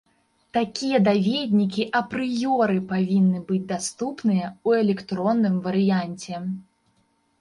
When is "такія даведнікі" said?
0.57-1.83